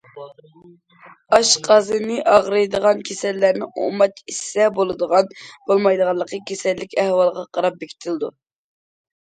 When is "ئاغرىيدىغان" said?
2.31-3.03